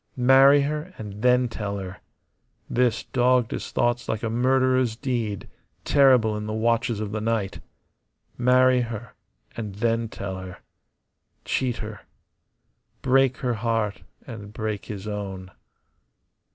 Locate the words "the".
6.47-6.53, 7.11-7.21